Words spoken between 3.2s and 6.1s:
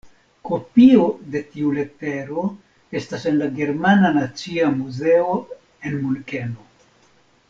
en la germana nacia muzeo en